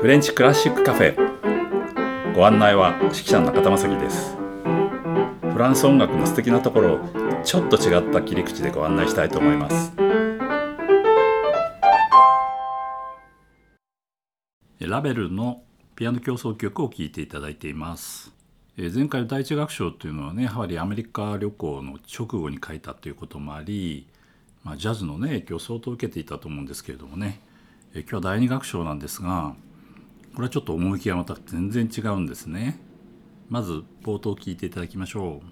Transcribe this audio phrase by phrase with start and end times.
[0.00, 2.34] フレンチクラシックカフェ。
[2.34, 4.36] ご案内は指揮者の中田正樹です。
[5.52, 6.98] フランス音楽の素敵なところを
[7.42, 9.92] ちょっと違った切り口でご案内したいと思います。
[14.80, 15.62] ラベルの
[15.96, 18.32] ピアノ協奏曲を聴いていただいています。
[18.76, 24.06] 前回の第一楽章というのはねやはりアメリカ旅行の直後に書いたということもあり、
[24.68, 27.40] まあ、ジャズのね影響を相当受けていたと思うんですけれどもね。
[27.94, 29.54] え今日は第二楽章なんですが
[30.34, 32.78] これはちょっと趣がまた全然違うんですね。
[33.48, 35.46] まず冒頭聞いていただきましょう。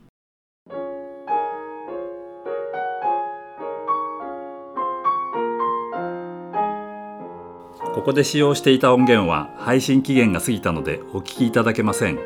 [7.95, 12.19] ここで使用していた音源は配信期限が過ぎたのでお聞きいただけません。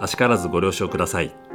[0.00, 1.45] あしからずご了承ください。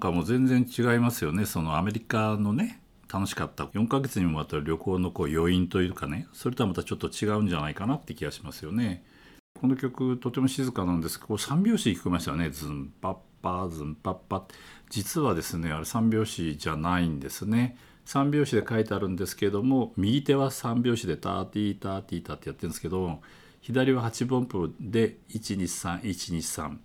[0.00, 1.44] なんかも全然違いますよね。
[1.44, 2.80] そのアメリカのね
[3.12, 3.64] 楽しかった。
[3.64, 6.26] 4ヶ月にもわたる旅行のこう余韻というかね。
[6.32, 9.04] それとはまたちょっと違うんじゃないかなって気がしますよね。
[9.60, 12.48] この曲とても静かなんですけど3拍子聞こえましたよね。
[12.48, 14.46] ズンパッパーズンパッパ
[14.88, 17.76] 実はですねあれ3拍子じゃないんですね。
[18.06, 23.20] 3拍子で書いてあるんですけども右手は3拍子でターティーターティータってやってるんですけど
[23.60, 26.78] 左は8分音符で123123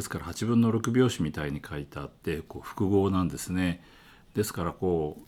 [0.00, 3.84] ですから8分の6拍子みたいに書いてあってこう複合なんですね
[4.34, 5.22] ですからこう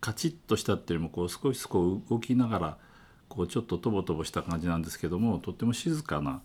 [0.00, 2.78] カチッとしたっていうよりもこう少しこう動きながら
[3.28, 6.40] こうちょっととぼとぼした感じなんですけどもとっても静かな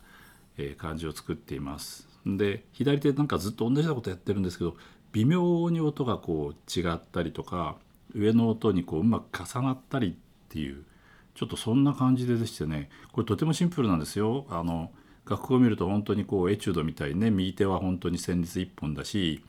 [0.78, 2.06] 感じを作っています。
[2.26, 4.76] で左手なんかずっと同じようなことやってるんですけど
[5.14, 7.78] 微妙に音がこう違ったりとか
[8.14, 10.14] 上の音にこううまく重なったりっ
[10.50, 10.84] ていう
[11.34, 14.46] ちょっとそんな感じででしてねこれとてもシンプルなんですよ。
[14.50, 14.92] あの
[15.30, 19.44] 楽譜を見ると本当にこうエチュードみたいにね右手は本当に旋律一本だし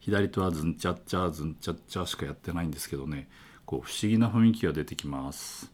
[0.00, 3.28] 左手はズンチャッチャズンチャッチャしかやってないんですけどね
[3.66, 5.70] こう不思議な雰囲気が出てきます。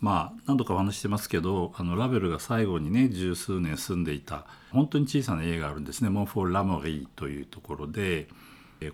[0.00, 8.28] まあ何度かお話してますけどあのラベルが最後にね十数年住んでいた本当に小さな家があるんですねモンフォー・ラモリーというところで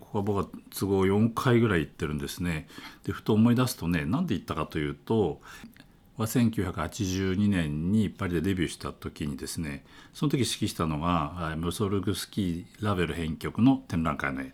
[0.01, 0.47] ここは僕は
[0.77, 2.67] 都合4回ぐらい行ってるんですね
[3.05, 5.41] でふと思い出すとね何で行ったかというと
[6.17, 9.85] は1982年にパリでデビューした時にですね
[10.15, 14.53] その時指揮したのがムソルグスキー・ラベル編曲の展覧会の絵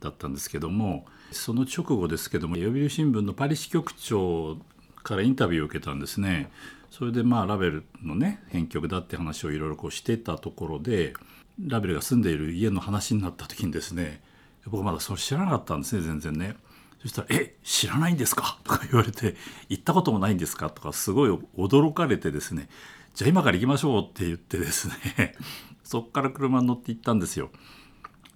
[0.00, 4.58] だったんですけどもその直後ですけども読売新聞のパリ支局長
[5.02, 6.50] からインタビューを受けたんですね。
[6.90, 11.12] それでまあラベルのね編曲だって話をいろいろこうしてたところで
[11.60, 14.22] ラベルが住んでいる家の話になった時にですね
[14.64, 16.56] 僕まだそれ知らなかったんですね全然ね。
[17.04, 19.36] そしたら「え知らないんですか?」とか言われて
[19.68, 22.68] 「行ったこともないんですか?」とかすごい驚かれてですね
[23.14, 25.36] 「じゃあ今から行きましょう」って言ってですね
[25.84, 27.50] そっから車に乗って行ったんですよ。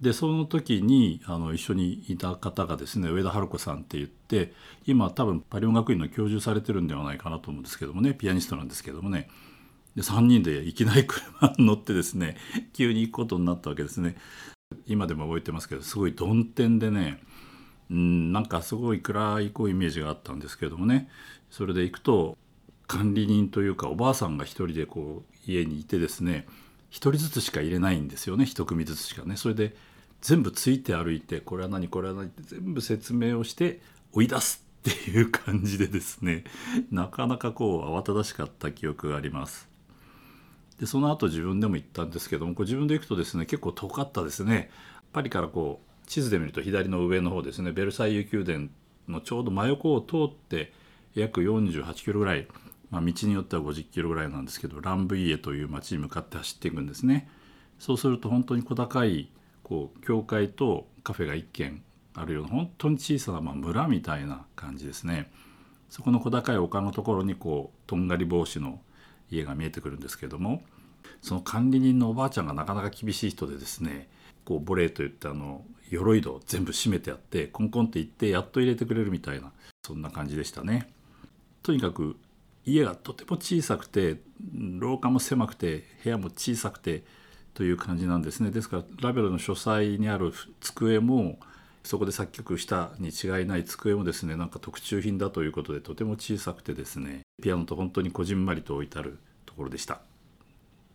[0.03, 4.55] でその時にあの一緒にいた方がですね上田春子さんって言って
[4.87, 9.29] 今多分パリ音楽院の教授されてるんではないかなと思うんですけどもねピアニストなんですけどもね
[9.97, 12.37] で3人でいきなり車に乗ってですね
[12.75, 14.15] 急に行くことになったわけですね。
[14.87, 17.21] 今でも覚えてますけどすごい曇天でね
[17.91, 21.09] うんなんかすごい暗いこうイメージがあったんですけどもね
[21.51, 22.37] それで行くと
[22.87, 26.47] 管理人というかおばあさんが一人でこう家にいてですね
[26.91, 29.75] 一人ずつしか入れないんですよね一組ずつしかねそれで
[30.21, 33.81] 全部ついて歩いてこれは何これは何って全部説明をして
[34.13, 36.45] 追い出すっていう感じでですね
[36.91, 39.69] なかなかこう慌ただしかった記憶があります。
[40.81, 44.71] でその後自分でも行ったんですけどもこう自分で行くとですね結構遠かったですね。
[45.13, 48.69] パリからこう地図で見ると左の上の方ですねベルサイユ宮殿
[49.09, 50.73] のちょうど真横を通って
[51.15, 52.49] 約48キロぐらい、
[52.91, 57.29] まあ、道によっては50キロぐらいなんですけどランブイエという町に向かって走っていくんですね。
[57.79, 59.31] そうすると本当に小高い
[59.63, 61.83] こう教会とカフェが1軒
[62.15, 65.31] あるような本当に小さなま村みたいな感じですね。
[65.89, 68.81] そこの小高い丘のところにこうとんがり帽子の
[69.31, 70.63] 家が見えてくるんですけども
[71.23, 74.09] その管理人のおばあちゃんがなかなか厳しい人でですね
[74.45, 79.53] こうボレーといってあの鎧戸を全部閉めてあってコンコンって言ってやっと入れてくれるみたいな
[79.83, 80.93] そんな感じでしたね。
[81.63, 82.17] とにかく
[82.65, 84.21] 家がとても小さくて
[84.53, 87.03] 廊下も狭くて部屋も小さくて
[87.55, 91.39] という感じなんですねですからラベルの書斎にある机も
[91.83, 100.01] そこで作曲したに違いない机もですねなんか特注品だということでとても小さくてですねピアノと本当にこじんまりと置いてあるところでした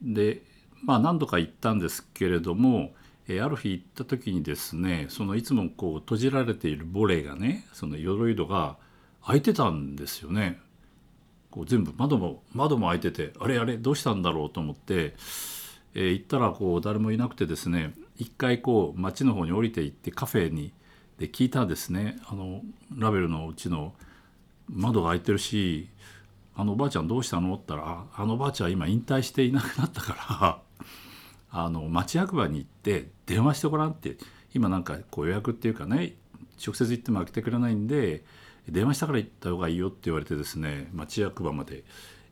[0.02, 0.42] で
[0.84, 2.94] まあ何度か行ったんですけれども
[3.28, 8.78] えある日行った時にですねそのいつもこう閉じられているボレーがねその鎧戸が
[9.26, 10.60] 開いてたんですよね。
[11.50, 15.14] こう全部窓も窓も開いててあれあれどうしたんだろうと思って
[15.96, 20.74] えー、行ったらこう誰もいなくてですね一回こう町の方に降りて行ってカフェに
[21.20, 22.18] で聞いたんですね。
[22.26, 22.62] あの
[22.98, 23.94] ラベルのうちの
[24.68, 25.90] 窓が開いてるし
[26.56, 30.62] 「あのおばあちゃんどうしたの?」って言ったら「あのおばあちゃん今引退していなくなったから
[31.66, 34.18] あの町役場に行って電話してごらん」って
[34.54, 36.16] 今なんかこう予約っていうかね
[36.66, 38.24] 直接行っても開けてくれないんで
[38.70, 41.84] 電話したから行った方がいいよって言われてですね町役場まで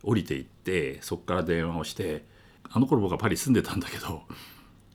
[0.04, 2.26] 降りて行ってそこから電話をして
[2.70, 4.24] あの頃僕はパリ住んでたんだけど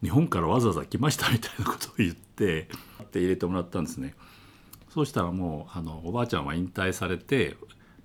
[0.02, 2.68] 日本からわざわざ来ましたみたいなことを言って
[3.02, 4.14] って入れてもらったんですね。
[4.90, 7.56] そうしたらもうあのおばあちゃんは引退されて、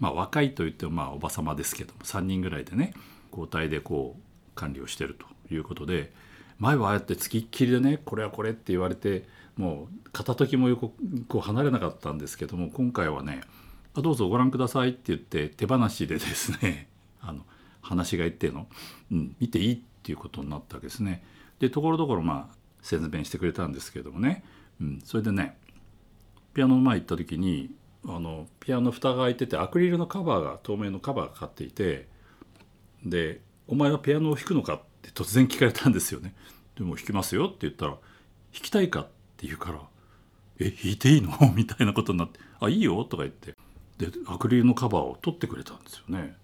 [0.01, 2.93] まあ、若いと言ってもまあおば様ですけども3人ぐらいでね
[3.29, 4.21] 交代でこう
[4.55, 5.15] 管理をしてる
[5.47, 6.11] ということで
[6.57, 10.93] 前はああやってつきっきりでねこれはこれって言われてもう片時も横
[11.27, 13.41] こう離れなかったんですけども今回はね
[13.93, 16.89] 「どうぞご覧ください」って言って手放しでですね
[17.21, 17.45] あの
[17.81, 18.67] 話が言っての、
[19.11, 21.23] うん、見ていいっていうことになったわけですね。
[21.59, 24.43] でところどころまあ説明してくれたんですけどもね、
[24.81, 25.57] うん、それでね
[26.55, 27.69] ピアノの前行った時に
[28.07, 32.07] あのピアノの蓋が開いててアクリルのカバーが透明のカバーがかかっていて
[33.05, 36.35] で「お前はピアノを弾くのか?」って突然聞かれたんですよね。
[36.75, 37.91] でも弾きますよって言ったら
[38.53, 39.03] 「弾きたいか?」っ
[39.37, 39.81] て言うから
[40.59, 41.31] 「え弾いていいの?
[41.55, 43.55] 」みたいなことになって「あいいよ」とか言って
[43.97, 46.35] でアクリルのカバーを取ってくれたんですよね。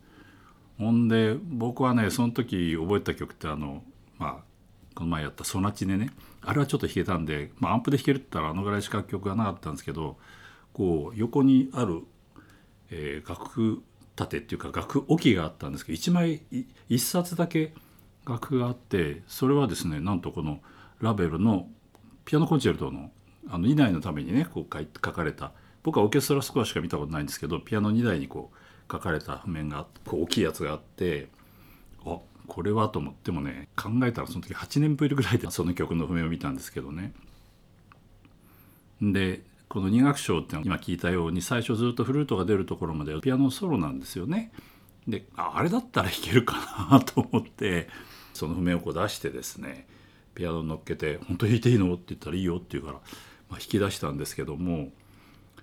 [0.78, 3.84] ほんで僕はねその時覚えた曲ってあの
[4.20, 4.44] まあ
[4.94, 6.12] この前やった「ソナチネね」
[6.42, 10.18] あれはちょっと弾けたんで、まあ、アンプで弾けるって言ったらあのぐらいしか曲がなかったんですけど
[10.78, 12.04] こう横にある、
[12.92, 13.84] えー、楽譜
[14.16, 16.42] 立てっていうか楽置きがあったんですけど1枚
[16.88, 17.74] 1冊だけ
[18.28, 20.60] 楽があってそれはですねなんとこの
[21.02, 21.68] ラベルの
[22.26, 23.10] ピアノコンチェルトの
[23.50, 25.52] あの2台のためにねこう書かれた
[25.82, 31.30] 僕はオーケストラスコアしか見たことないんですけどピアノ2台にこう書かれた譜面がこう大きいやつがあって
[32.06, 37.14] あこれはと思ってもね考えたらその時8年ぶりぐらいでその曲の譜面を見たんですけどね。
[39.02, 44.52] でこの2楽章って今聞いたように最初ずっとフルートが出るところまでピアノソロなんですよね。
[45.08, 47.88] であれだったら弾けるかなと思って
[48.34, 49.88] その譜面をこう出してですね
[50.36, 53.02] ピアノ乗っけて「本当弾いていいの?」って言ったら「いいよ」って言うから、ま
[53.52, 54.92] あ、弾き出したんですけども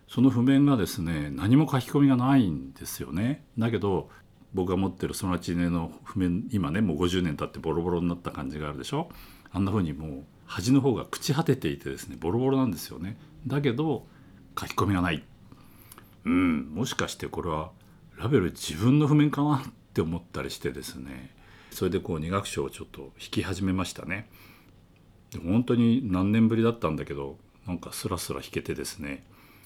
[0.08, 3.44] その譜面がですね何も書き込みがないんですよね。
[3.58, 4.10] だけど
[4.52, 9.10] 僕が持ってるソナチネの譜面今ねもう50年経ってボロボロになった感じがあるでしょ？
[9.50, 13.16] あんな風にもう端の方が朽ち果てていてですねボロボロなんですよね。
[13.46, 14.06] だけど
[14.58, 15.23] 書き込みがない。
[16.25, 17.70] うんもしかしてこれは
[18.17, 21.35] ラベル自分の譜面かなって思ったりしてですね
[21.70, 24.29] それでこう2楽章をちょっと弾き始めましたね。
[25.43, 27.37] 本当に何年ぶりだったんだけど
[27.67, 29.25] なんかスラスラ弾けてですね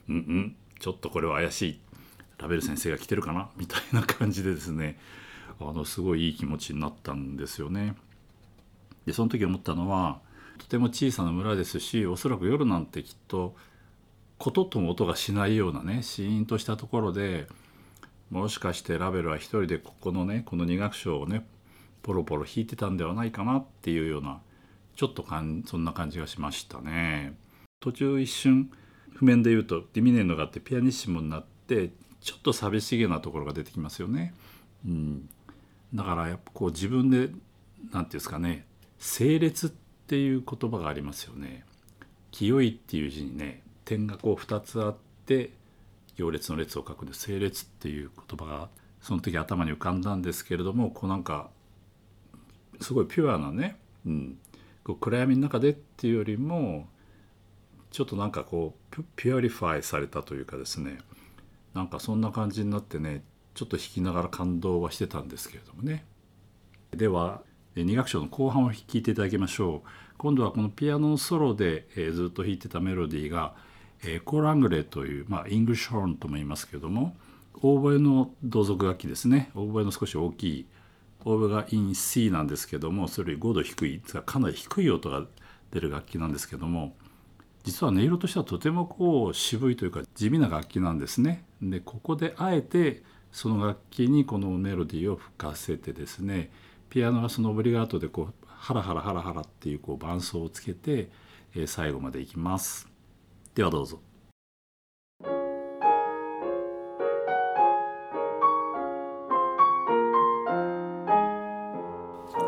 [0.09, 1.81] うんうんちょっとこれは怪しい
[2.39, 3.51] ラベル先生が来てるかな？
[3.57, 4.99] みたいな感じでですね
[5.61, 7.95] あのすごいいい気持ちになったんですよね。
[9.07, 10.21] でその時思ったのは
[10.59, 13.57] とても小さな村ですしおそらく夜なんてきっと
[14.37, 17.47] こととも音がしないようなねシーンとしたところで
[18.31, 21.47] もしかしてラベルは一人でここのねこの2楽章をね
[22.03, 24.41] ポロポロ弾いてたんではないかなっていうような
[24.97, 27.35] ちょっとかんそんな感じがしましたね。
[27.81, 28.71] 途中一瞬
[29.15, 31.91] 譜面で言うとディミネンドがあってピアニッシモになって
[32.21, 34.35] ちょっと寂しげなところが出てきますよね。
[34.85, 35.29] うん、
[35.95, 37.39] だからやっぱこう自分で何て
[37.91, 38.67] 言うんですかね
[38.99, 41.65] 清冽ってていう言葉がありますよね。
[42.31, 44.97] 清いっていう字にね点がこう2つあっ
[45.27, 45.51] て
[46.17, 48.69] 行列の列を書くんで清冽っていう言葉が
[49.01, 51.51] その時頭に浮かんだんですけれどもこうなんか
[52.81, 54.39] すごいピュアなね、うん、
[54.85, 56.87] こう暗闇の中でっていうよりも
[57.91, 60.99] ちょっとなんかこう purify されたというかですね
[61.75, 63.23] なんかそんな感じになってね
[63.55, 66.05] ちょっと弾きながら感動はしてたんですけれどもね
[66.91, 67.43] では
[67.85, 69.89] 2楽章の後半を聴いていただきましょう。
[70.17, 73.55] 今度はこのピアノのソロで、えー、ずっと弾いてたメロディーが、
[74.03, 77.17] えー、コーラングレーという、まあ、イングリッシュホーンとも言いますけども
[77.63, 79.51] オーボエの同族楽器ですね。
[79.55, 80.67] オーボエの少し大きい。
[81.25, 85.25] オーボエがイン C なんですけどもそれより5度低いかなり低い音が
[85.73, 86.95] 出る楽器なんですけども
[87.65, 91.45] 実は音色としてはとてもこう渋いというか地味な楽器なんですね。
[91.61, 96.51] でここであえてその楽器にこのメロディーを吹かせてですね
[96.91, 101.11] ピアノがそのオブリガートでこうハラハラハラハラっていうこう伴奏をつけて、
[101.55, 102.89] えー、最後までいきます。
[103.55, 104.01] ではどうぞ。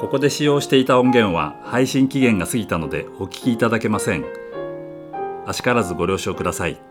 [0.00, 4.24] ここで使用していた音源は配信期限が過ぎたのでお聞きいただけません。
[5.46, 6.89] あしからずご了承ください。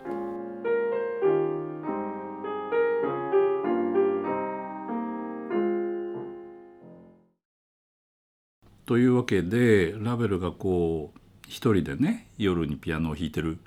[8.90, 13.60] というわけでラベルがこう一人でね夜にピアノを弾いてる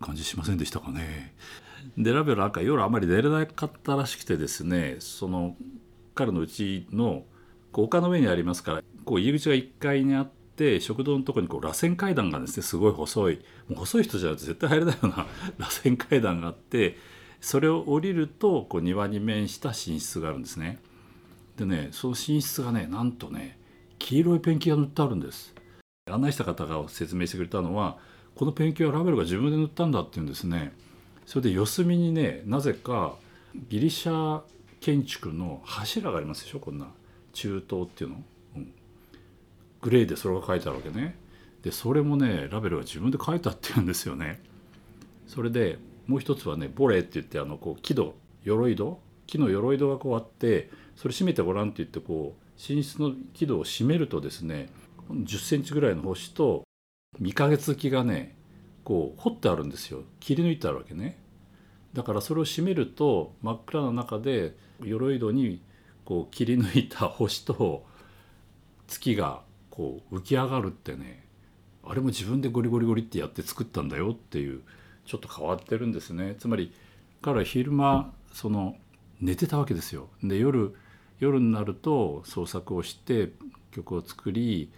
[0.00, 1.34] 感じしませんでしたかね。
[1.98, 5.56] でラベルなんか夜あまり寝れなかったらしくてですねその
[6.14, 7.24] 彼のうちの
[7.72, 15.26] こう丘の上にありますからこう入り口が1階にあって食堂のとこにこう螺旋階段がですねすごい細いもう細い人じゃ絶対入れないような
[15.58, 16.96] 螺旋階段があって
[17.40, 20.78] それを降りるとこう庭に面した寝室があるんですね。
[21.56, 23.58] でねその寝室がねなんとね
[24.00, 25.54] 黄色いペンキが塗ってあるんです。
[26.10, 27.98] 案内した方が説明してくれたのは
[28.34, 30.72] このペンキはラベルが自分で塗ったんだっていうんですね。
[31.26, 33.14] それで四隅にねなぜか
[33.68, 34.42] ギリシャ
[34.80, 36.88] 建築の柱がありますでしょこんな。
[37.32, 38.16] 中東っていうの、
[38.56, 38.72] うん、
[39.82, 41.16] グレーでそれが書いてあるわけね。
[41.62, 44.42] でそれもねラベルは自分で書いたっていうんですよね。
[45.28, 45.78] それで
[46.08, 48.14] もう一つはねボレーって言ってあのこう木戸
[48.44, 49.00] 鎧戸。
[49.26, 54.68] 木の鎧戸がこうあってそれ閉めてごらんって言ってこう寝室の木戸を閉めるとですね
[55.10, 56.64] 10センチぐらいの星と
[57.18, 58.36] 三ヶ月木がね
[58.84, 60.02] こう掘ってあるんですよ。
[60.20, 61.18] 切り抜いてあるわけね。
[61.92, 65.62] だからそれを閉めると真っ暗な中で鎧戸に
[66.04, 67.84] こう切り抜いた星と
[68.86, 71.24] 月がこう浮き上がるってね
[71.84, 74.62] あれも自分でゴリゴリゴリってやって作ったんだよっていう
[75.04, 76.36] ちょっと変わってるんですね。
[76.38, 76.72] つまり
[77.22, 78.76] 彼は昼間その
[79.20, 80.08] 寝てたわけですよ。
[80.22, 80.74] で夜
[81.20, 83.30] 夜になると創作をして
[83.70, 84.72] 曲を作り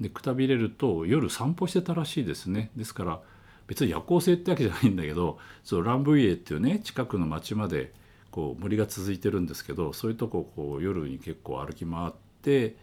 [0.00, 3.20] でくたびれると夜散歩してたらしいですねですから
[3.66, 7.92] 別に夜行性ってわけじゃないんだけどそのランブイエっていうね近くの町まで
[8.30, 12.76] こう森が続いてるんですけどそういうとこをこう夜に結構歩き回って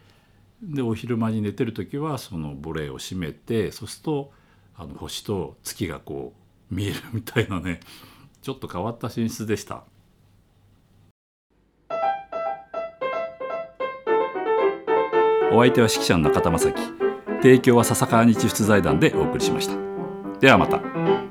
[0.61, 4.31] でお昼間に寝てる時はそのボレーを閉めてそうすると
[4.75, 6.33] あの星と月がこ
[6.71, 7.79] う見えるみたいなね
[8.41, 9.83] ちょっと変わった寝室でした。
[15.59, 16.81] お相手は指揮者の中田正樹
[17.41, 19.75] 提供は笹川日出財団でお送りしました。
[20.39, 21.28] ではまた。